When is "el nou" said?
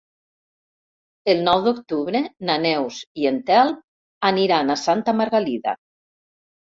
1.33-1.59